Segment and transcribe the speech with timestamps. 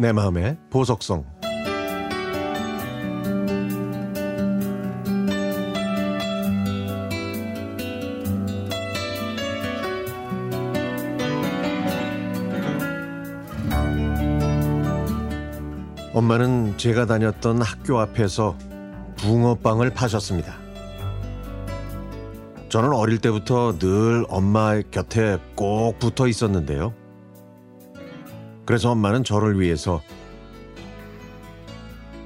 [0.00, 1.26] 내 마음의 보석성
[16.14, 18.56] 엄마는 제가 다녔던 학교 앞에서
[19.18, 20.54] 붕어빵을 파셨습니다.
[22.70, 26.94] 저는 어릴 때부터 늘 엄마 곁에 꼭 붙어 있었는데요.
[28.70, 30.00] 그래서 엄마는 저를 위해서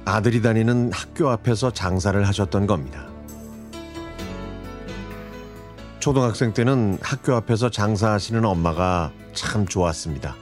[0.05, 3.07] 아들이 다니는 학교 앞에서 장사를 하셨던 겁니다.
[5.97, 10.35] 초등학생 때는 학교 앞에서 장사하시는 엄마가 참 좋았습니다.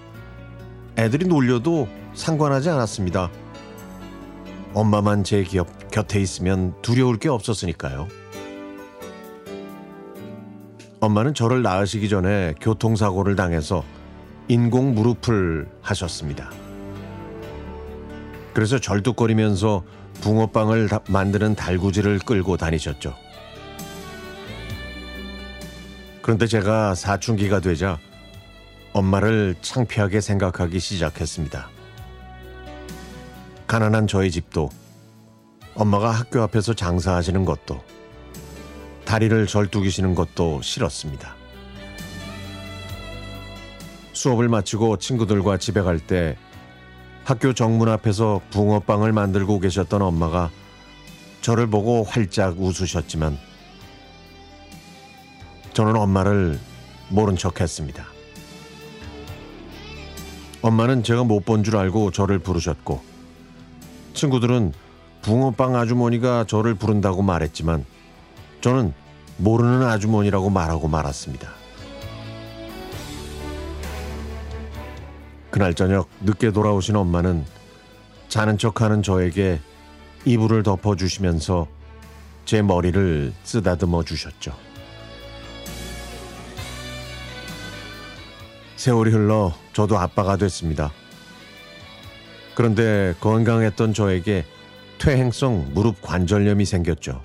[0.98, 3.32] 애들이 놀려도 상관하지 않았습니다.
[4.74, 8.10] 엄마만 제 기업 곁에 있으면 두려울 게 없었으니까요.
[11.00, 13.86] 엄마는 저를 낳으시기 전에 교통사고를 당해서
[14.48, 16.52] 인공 무릎을 하셨습니다.
[18.54, 19.84] 그래서 절뚝거리면서
[20.22, 23.16] 붕어빵을 만드는 달구지를 끌고 다니셨죠.
[26.22, 28.00] 그런데 제가 사춘기가 되자
[28.94, 31.70] 엄마를 창피하게 생각하기 시작했습니다.
[33.68, 34.70] 가난한 저희 집도
[35.76, 37.84] 엄마가 학교 앞에서 장사하시는 것도
[39.06, 41.43] 다리를 절뚝이시는 것도 싫었습니다.
[44.24, 46.38] 수업을 마치고 친구들과 집에 갈 때
[47.26, 50.50] 학교 정문 앞에서 붕어빵을 만들고 계셨던 엄마가
[51.42, 53.38] 저를 보고 활짝 웃으셨지만
[55.74, 56.58] 저는 엄마를
[57.10, 58.06] 모른 척 했습니다.
[60.62, 63.02] 엄마는 제가 못 본 줄 알고 저를 부르셨고
[64.14, 64.72] 친구들은
[65.22, 67.86] 붕어빵 아주머니가 저를 부른다고 말했지만
[68.62, 68.94] 저는
[69.38, 71.63] 모르는 아주머니라고 말하고 말았습니다.
[75.54, 77.46] 그날 저녁 늦게 돌아오신 엄마는
[78.28, 79.60] 자는 척하는 저에게
[80.26, 81.68] 이불을 덮어주시면서
[82.44, 84.52] 제 머리를 쓰다듬어 주셨죠.
[88.78, 90.92] 세월이 흘러 저도 아빠가 됐습니다.
[92.56, 94.46] 그런데 건강했던 저에게
[94.98, 97.22] 퇴행성 무릎 관절염이 생겼죠.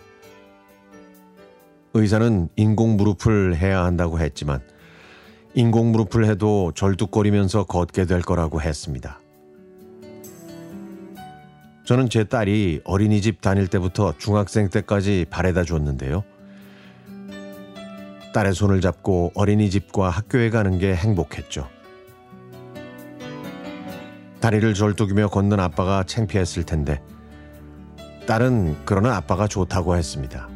[1.94, 4.60] 의사는 인공 무릎을 해야 한다고 했지만
[5.58, 9.18] 인공 무릎을 해도 절뚝거리면서 걷게 될 거라고 했습니다.
[11.84, 16.22] 저는 제 딸이 어린이집 다닐 때부터 중학생 때까지 바래다 줬는데요.
[18.32, 21.68] 딸의 손을 잡고 어린이집과 학교에 가는 게 행복했죠.
[24.38, 27.02] 다리를 절뚝이며 걷는 아빠가 창피했을 텐데
[28.28, 30.48] 딸은 그러나 아빠가 좋다고 했습니다.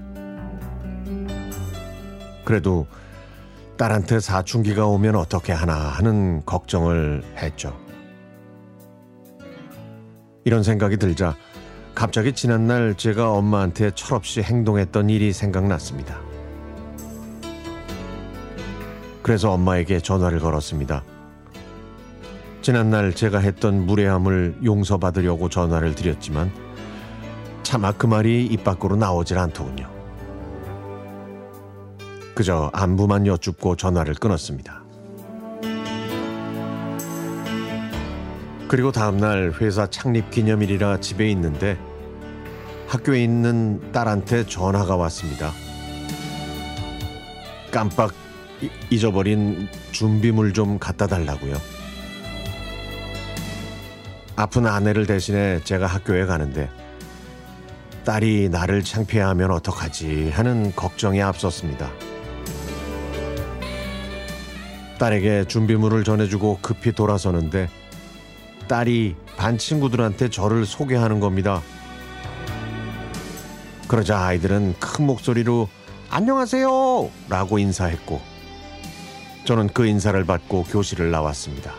[2.45, 2.87] 그래도
[3.83, 7.77] 딸한테 사춘기가 오면 어떻게 하나 하는 걱정을 했죠.
[10.45, 11.35] 이런 생각이 들자
[11.93, 16.17] 갑자기 지난날 제가 엄마한테 철없이 행동했던 일이 생각났습니다.
[19.21, 21.03] 그래서 엄마에게 전화를 걸었습니다.
[22.61, 26.53] 지난날 제가 했던 무례함을 용서받으려고 전화를 드렸지만
[27.65, 30.02] 차마 그 말이 입 밖으로 나오질 않더군요.
[32.35, 34.83] 그저 안부만 여쭙고 전화를 끊었습니다.
[38.69, 41.79] 그리고 다음날 회사 창립 기념일이라 집에 있는데
[42.89, 45.53] 학교에 있는 딸한테 전화가 왔습니다.
[47.71, 48.15] 깜빡
[48.91, 51.57] 잊어버린 준비물 좀 갖다 달라고요.
[54.37, 56.71] 아픈 아내를 대신해 제가 학교에 가는데
[58.05, 61.91] 딸이 나를 창피해하면 어떡하지 하는 걱정이 앞섰습니다.
[65.03, 67.69] 딸에게 준비물을 전해주고 급히 돌아서는데
[68.69, 71.61] 딸이 반 친구들한테 저를 소개하는 겁니다.
[73.89, 75.69] 그러자 아이들은 큰 목소리로
[76.09, 77.11] 안녕하세요!
[77.29, 78.21] 라고 인사했고
[79.45, 81.73] 저는 그 인사를 받고 교실을 나왔습니다.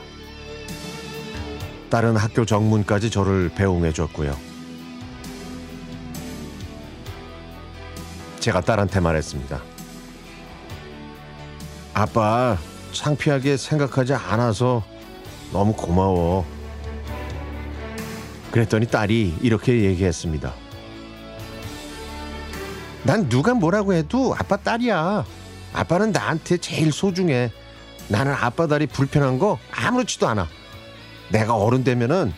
[1.89, 4.35] 딸은 학교 정문까지 저를 배웅해 줬고요.
[8.41, 9.61] 제가 딸한테 말했습니다.
[11.93, 12.57] 아빠,
[12.93, 14.83] 창피하게 생각하지 않아서
[15.51, 16.45] 너무 고마워.
[18.51, 20.53] 그랬더니 딸이 이렇게 얘기했습니다.
[23.03, 25.25] 난 누가 뭐라고 해도 아빠 딸이야.
[25.73, 27.51] 아빠는 나한테 제일 소중해.
[28.07, 30.47] 나는 아빠 다리 불편한 거 아무렇지도 않아.
[31.29, 32.33] 내가 어른 되면은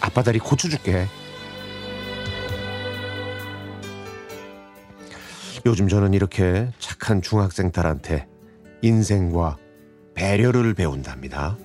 [0.00, 1.08] 아빠 다리 고쳐줄게.
[5.66, 8.26] 요즘 저는 이렇게 착한 중학생 딸한테
[8.82, 9.58] 인생과
[10.14, 11.56] 배려를 배운답니다.